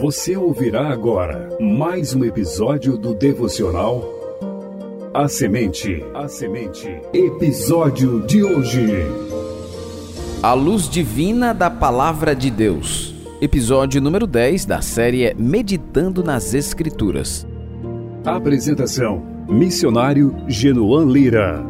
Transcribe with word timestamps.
Você 0.00 0.34
ouvirá 0.34 0.88
agora 0.88 1.46
mais 1.60 2.14
um 2.14 2.24
episódio 2.24 2.96
do 2.96 3.14
devocional 3.14 4.02
A 5.12 5.28
Semente. 5.28 6.02
A 6.14 6.26
Semente. 6.26 6.88
Episódio 7.12 8.26
de 8.26 8.42
hoje. 8.42 8.86
A 10.42 10.54
luz 10.54 10.88
divina 10.88 11.52
da 11.52 11.68
palavra 11.68 12.34
de 12.34 12.50
Deus. 12.50 13.14
Episódio 13.42 14.00
número 14.00 14.26
10 14.26 14.64
da 14.64 14.80
série 14.80 15.34
Meditando 15.34 16.24
nas 16.24 16.54
Escrituras. 16.54 17.46
Apresentação: 18.24 19.22
Missionário 19.50 20.34
Genoan 20.48 21.04
Lira. 21.12 21.62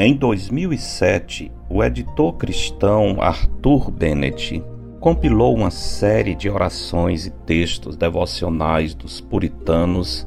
Em 0.00 0.14
2007, 0.14 1.50
o 1.68 1.82
editor 1.82 2.34
cristão 2.34 3.20
Arthur 3.20 3.90
Bennett 3.90 4.62
compilou 5.00 5.56
uma 5.56 5.72
série 5.72 6.36
de 6.36 6.48
orações 6.48 7.26
e 7.26 7.30
textos 7.30 7.96
devocionais 7.96 8.94
dos 8.94 9.20
puritanos 9.20 10.24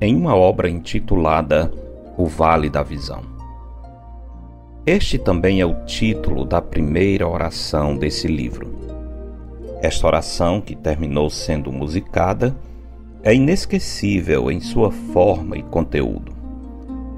em 0.00 0.16
uma 0.16 0.34
obra 0.34 0.68
intitulada 0.68 1.72
O 2.18 2.26
Vale 2.26 2.68
da 2.68 2.82
Visão. 2.82 3.22
Este 4.84 5.18
também 5.18 5.60
é 5.60 5.66
o 5.66 5.84
título 5.84 6.44
da 6.44 6.60
primeira 6.60 7.28
oração 7.28 7.96
desse 7.96 8.26
livro. 8.26 8.74
Esta 9.80 10.04
oração, 10.04 10.60
que 10.60 10.74
terminou 10.74 11.30
sendo 11.30 11.70
musicada, 11.70 12.56
é 13.22 13.32
inesquecível 13.32 14.50
em 14.50 14.58
sua 14.58 14.90
forma 14.90 15.56
e 15.56 15.62
conteúdo. 15.62 16.41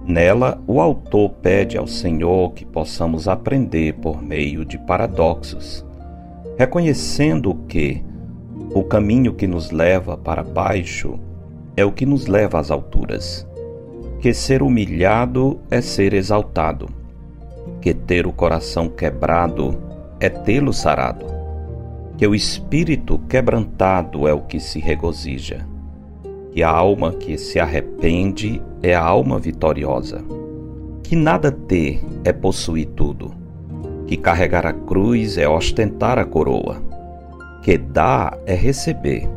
Nela, 0.06 0.62
o 0.66 0.82
autor 0.82 1.30
pede 1.30 1.78
ao 1.78 1.86
Senhor 1.86 2.52
que 2.52 2.66
possamos 2.66 3.26
aprender 3.26 3.94
por 3.94 4.22
meio 4.22 4.62
de 4.62 4.76
paradoxos, 4.76 5.84
reconhecendo 6.58 7.54
que 7.66 8.04
o 8.74 8.84
caminho 8.84 9.32
que 9.32 9.46
nos 9.46 9.70
leva 9.70 10.14
para 10.14 10.42
baixo 10.42 11.18
é 11.74 11.86
o 11.86 11.92
que 11.92 12.04
nos 12.04 12.26
leva 12.26 12.60
às 12.60 12.70
alturas, 12.70 13.46
que 14.20 14.34
ser 14.34 14.62
humilhado 14.62 15.58
é 15.70 15.80
ser 15.80 16.12
exaltado, 16.12 16.86
que 17.80 17.94
ter 17.94 18.26
o 18.26 18.32
coração 18.32 18.90
quebrado 18.90 19.74
é 20.20 20.28
tê-lo 20.28 20.72
sarado, 20.74 21.24
que 22.18 22.26
o 22.26 22.34
espírito 22.34 23.18
quebrantado 23.20 24.28
é 24.28 24.34
o 24.34 24.42
que 24.42 24.60
se 24.60 24.78
regozija 24.78 25.73
que 26.54 26.62
a 26.62 26.70
alma 26.70 27.12
que 27.12 27.36
se 27.36 27.58
arrepende 27.58 28.62
é 28.80 28.94
a 28.94 29.02
alma 29.02 29.40
vitoriosa, 29.40 30.24
que 31.02 31.16
nada 31.16 31.50
ter 31.50 32.00
é 32.22 32.32
possuir 32.32 32.86
tudo, 32.94 33.34
que 34.06 34.16
carregar 34.16 34.64
a 34.64 34.72
cruz 34.72 35.36
é 35.36 35.48
ostentar 35.48 36.16
a 36.16 36.24
coroa, 36.24 36.80
que 37.60 37.76
dar 37.76 38.38
é 38.46 38.54
receber, 38.54 39.28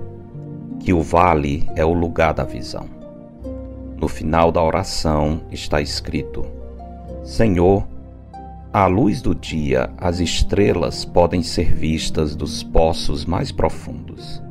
que 0.80 0.94
o 0.94 1.02
vale 1.02 1.68
é 1.76 1.84
o 1.84 1.92
lugar 1.92 2.36
da 2.36 2.44
visão. 2.44 2.88
No 4.00 4.08
final 4.08 4.52
da 4.52 4.62
oração 4.62 5.42
está 5.52 5.82
escrito: 5.82 6.46
Senhor, 7.24 7.88
à 8.72 8.86
luz 8.86 9.24
do 9.24 9.34
dia, 9.34 9.90
as 9.98 10.20
estrelas 10.20 11.04
podem 11.04 11.42
ser 11.42 11.74
vistas 11.74 12.36
dos 12.36 12.62
poços 12.62 13.26
mais 13.26 13.52
profundos. 13.52 14.46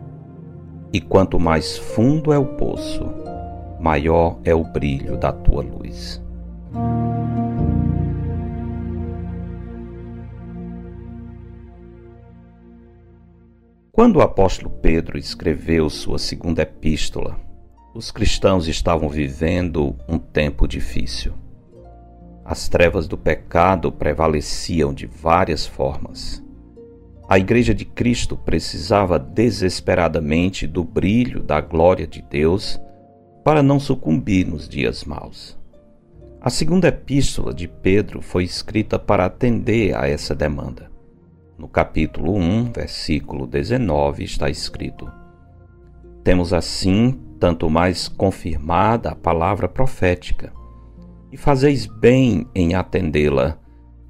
E 0.97 1.00
quanto 1.02 1.39
mais 1.39 1.77
fundo 1.77 2.33
é 2.33 2.39
o 2.39 2.56
poço, 2.56 3.05
maior 3.78 4.41
é 4.42 4.55
o 4.55 4.64
brilho 4.64 5.19
da 5.19 5.30
tua 5.30 5.62
luz. 5.62 6.22
Quando 13.93 14.16
o 14.16 14.22
apóstolo 14.22 14.71
Pedro 14.71 15.19
escreveu 15.19 15.91
sua 15.91 16.19
segunda 16.19 16.62
epístola, 16.62 17.38
os 17.94 18.10
cristãos 18.10 18.66
estavam 18.66 19.10
vivendo 19.10 19.94
um 20.09 20.19
tempo 20.19 20.66
difícil. 20.66 21.34
As 22.42 22.71
trevas 22.71 23.06
do 23.06 23.19
pecado 23.19 23.92
prevaleciam 23.92 24.94
de 24.94 25.04
várias 25.04 25.66
formas 25.66 26.46
a 27.28 27.38
Igreja 27.38 27.75
de 27.75 27.84
Cristo 27.84 28.37
precisava 28.37 29.19
desesperadamente 29.19 30.66
do 30.66 30.84
brilho 30.84 31.42
da 31.42 31.60
glória 31.60 32.06
de 32.06 32.22
Deus 32.22 32.81
para 33.44 33.62
não 33.62 33.81
sucumbir 33.81 34.47
nos 34.47 34.69
dias 34.69 35.04
maus. 35.04 35.59
A 36.41 36.50
segunda 36.50 36.86
epístola 36.86 37.53
de 37.53 37.66
Pedro 37.66 38.22
foi 38.22 38.44
escrita 38.44 38.97
para 38.97 39.25
atender 39.25 39.97
a 39.97 40.09
essa 40.09 40.34
demanda. 40.34 40.88
No 41.59 41.66
capítulo 41.66 42.36
1, 42.36 42.72
versículo 42.72 43.47
19, 43.47 44.22
está 44.22 44.48
escrito: 44.48 45.10
Temos 46.22 46.53
assim 46.53 47.19
tanto 47.41 47.69
mais 47.69 48.06
confirmada 48.06 49.10
a 49.10 49.15
palavra 49.16 49.69
profética, 49.69 50.53
e 51.32 51.36
fazeis 51.36 51.86
bem 51.86 52.47
em 52.54 52.75
atendê-la 52.75 53.59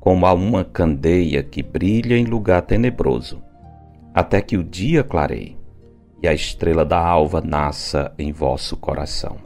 como 0.07 0.25
a 0.25 0.33
uma 0.33 0.63
candeia 0.63 1.43
que 1.43 1.65
brilha 1.65 2.17
em 2.17 2.27
lugar 2.27 2.63
tenebroso, 2.63 3.43
até 4.15 4.41
que 4.41 4.57
o 4.57 4.63
dia 4.63 5.03
clareie 5.03 5.59
e 6.23 6.29
a 6.29 6.33
estrela 6.33 6.85
da 6.85 7.05
alva 7.05 7.41
nasça 7.41 8.15
em 8.17 8.31
vosso 8.31 8.77
coração. 8.77 9.37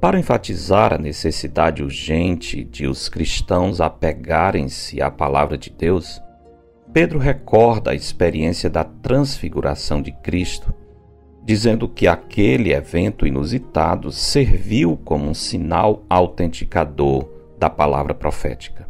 Para 0.00 0.18
enfatizar 0.18 0.92
a 0.92 0.98
necessidade 0.98 1.80
urgente 1.80 2.64
de 2.64 2.88
os 2.88 3.08
cristãos 3.08 3.80
apegarem-se 3.80 5.00
à 5.00 5.12
palavra 5.12 5.56
de 5.56 5.70
Deus, 5.70 6.20
Pedro 6.92 7.20
recorda 7.20 7.92
a 7.92 7.94
experiência 7.94 8.68
da 8.68 8.82
transfiguração 8.82 10.02
de 10.02 10.10
Cristo, 10.10 10.74
dizendo 11.44 11.88
que 11.88 12.08
aquele 12.08 12.72
evento 12.72 13.28
inusitado 13.28 14.10
serviu 14.10 14.96
como 15.04 15.30
um 15.30 15.34
sinal 15.34 16.02
autenticador 16.10 17.28
da 17.56 17.70
palavra 17.70 18.12
profética. 18.12 18.87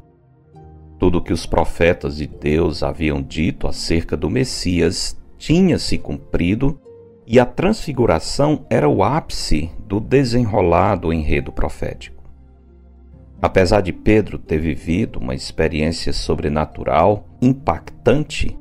Tudo 0.98 1.18
o 1.18 1.22
que 1.22 1.32
os 1.32 1.46
profetas 1.46 2.16
de 2.16 2.26
Deus 2.26 2.82
haviam 2.82 3.22
dito 3.22 3.68
acerca 3.68 4.16
do 4.16 4.28
Messias 4.28 5.16
tinha 5.38 5.78
se 5.78 5.96
cumprido 5.96 6.80
e 7.24 7.38
a 7.38 7.46
transfiguração 7.46 8.66
era 8.68 8.88
o 8.88 9.04
ápice 9.04 9.70
do 9.86 10.00
desenrolado 10.00 11.12
enredo 11.12 11.52
profético. 11.52 12.24
Apesar 13.40 13.82
de 13.82 13.92
Pedro 13.92 14.38
ter 14.38 14.58
vivido 14.58 15.20
uma 15.20 15.34
experiência 15.34 16.12
sobrenatural 16.12 17.24
impactante, 17.40 18.58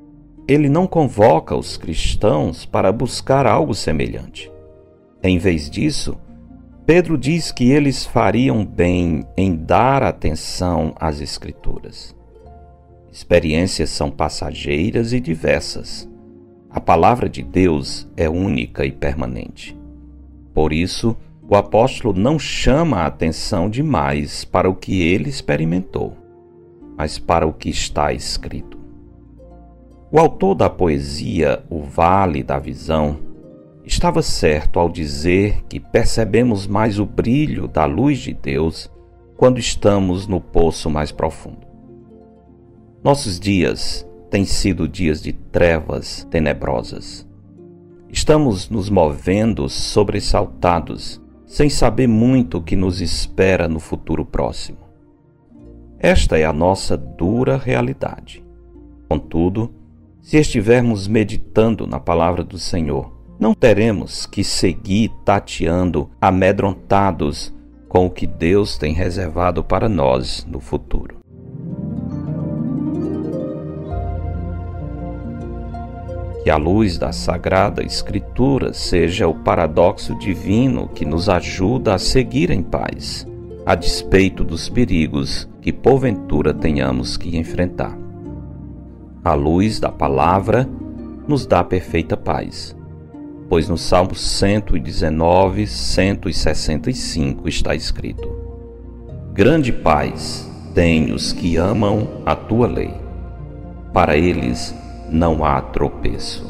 ele 0.48 0.70
não 0.70 0.86
convoca 0.86 1.56
os 1.56 1.78
cristãos 1.78 2.66
para 2.66 2.92
buscar 2.92 3.48
algo 3.48 3.74
semelhante. 3.74 4.52
Em 5.24 5.40
vez 5.40 5.70
disso, 5.70 6.18
Pedro 6.86 7.18
diz 7.18 7.52
que 7.52 7.72
eles 7.72 8.06
fariam 8.06 8.64
bem 8.64 9.26
em 9.36 9.56
dar 9.56 10.04
atenção 10.04 10.94
às 11.00 11.20
Escrituras. 11.20 12.17
Experiências 13.18 13.90
são 13.90 14.12
passageiras 14.12 15.12
e 15.12 15.20
diversas. 15.20 16.08
A 16.70 16.80
palavra 16.80 17.28
de 17.28 17.42
Deus 17.42 18.08
é 18.16 18.30
única 18.30 18.86
e 18.86 18.92
permanente. 18.92 19.76
Por 20.54 20.72
isso, 20.72 21.18
o 21.50 21.56
apóstolo 21.56 22.14
não 22.14 22.38
chama 22.38 22.98
a 22.98 23.08
atenção 23.08 23.72
demais 23.72 24.46
para 24.46 24.70
o 24.70 24.76
que 24.76 25.02
ele 25.02 25.30
experimentou, 25.30 26.16
mas 26.96 27.18
para 27.18 27.48
o 27.48 27.54
que 27.54 27.70
está 27.70 28.14
escrito. 28.14 28.78
O 30.12 30.20
autor 30.20 30.54
da 30.54 30.70
poesia 30.70 31.64
O 31.72 31.82
Vale 31.82 32.44
da 32.44 32.60
Visão 32.60 33.18
estava 33.84 34.22
certo 34.22 34.80
ao 34.80 34.88
dizer 34.88 35.64
que 35.68 35.80
percebemos 35.80 36.68
mais 36.68 37.00
o 37.00 37.06
brilho 37.06 37.68
da 37.68 37.86
luz 37.86 38.20
de 38.20 38.36
Deus 38.36 38.92
quando 39.36 39.58
estamos 39.58 40.28
no 40.28 40.40
poço 40.40 40.88
mais 40.88 41.12
profundo. 41.12 41.67
Nossos 43.08 43.40
dias 43.40 44.06
têm 44.30 44.44
sido 44.44 44.86
dias 44.86 45.24
de 45.24 45.32
trevas 45.32 46.28
tenebrosas. 46.30 47.26
Estamos 48.10 48.70
nos 48.70 48.90
movendo 48.90 49.70
sobressaltados, 49.70 51.22
sem 51.46 51.70
saber 51.70 52.08
muito 52.08 52.58
o 52.58 52.62
que 52.62 52.76
nos 52.76 53.00
espera 53.00 53.66
no 53.70 53.80
futuro 53.80 54.26
próximo. 54.26 54.80
Esta 55.98 56.38
é 56.38 56.44
a 56.44 56.52
nossa 56.52 56.98
dura 56.98 57.56
realidade. 57.56 58.44
Contudo, 59.08 59.74
se 60.20 60.36
estivermos 60.36 61.08
meditando 61.08 61.88
na 61.88 62.02
palavra 62.02 62.44
do 62.44 62.60
Senhor, 62.60 63.10
não 63.40 63.54
teremos 63.54 64.26
que 64.26 64.44
seguir 64.44 65.14
tateando 65.24 66.10
amedrontados 66.20 67.56
com 67.88 68.06
o 68.08 68.12
que 68.12 68.28
Deus 68.28 68.78
tem 68.78 68.94
reservado 68.94 69.64
para 69.64 69.88
nós 69.88 70.46
no 70.46 70.60
futuro. 70.60 71.17
Que 76.48 76.52
a 76.52 76.56
luz 76.56 76.98
da 76.98 77.12
Sagrada 77.12 77.84
Escritura 77.84 78.72
seja 78.72 79.28
o 79.28 79.36
paradoxo 79.36 80.16
divino 80.16 80.88
que 80.88 81.04
nos 81.04 81.28
ajuda 81.28 81.94
a 81.94 81.98
seguir 81.98 82.52
em 82.52 82.64
paz, 82.64 83.28
a 83.66 83.76
despeito 83.76 84.46
dos 84.46 84.70
perigos 84.70 85.46
que 85.62 85.74
porventura 85.74 86.54
tenhamos 86.54 87.18
que 87.18 87.38
enfrentar. 87.38 88.00
A 89.26 89.34
luz 89.34 89.78
da 89.82 89.92
palavra 89.92 90.66
nos 91.28 91.46
dá 91.46 91.62
perfeita 91.66 92.16
paz, 92.16 92.74
pois 93.50 93.68
no 93.68 93.78
Salmo 93.78 94.16
119, 94.16 95.68
165 95.68 97.50
está 97.50 97.76
escrito: 97.76 98.34
Grande 99.34 99.74
paz 99.74 100.50
têm 100.74 101.12
os 101.12 101.34
que 101.34 101.58
amam 101.58 102.08
a 102.26 102.38
tua 102.38 102.68
lei, 102.68 102.94
para 103.92 104.16
eles 104.16 104.74
não 105.10 105.44
há 105.44 105.62
tropeço. 105.62 106.46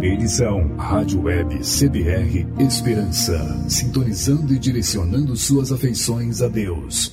Edição 0.00 0.76
Rádio 0.76 1.22
Web 1.22 1.58
CBR 1.58 2.46
Esperança, 2.60 3.36
sintonizando 3.68 4.54
e 4.54 4.60
direcionando 4.60 5.36
suas 5.36 5.72
afeições 5.72 6.40
a 6.40 6.46
Deus. 6.46 7.12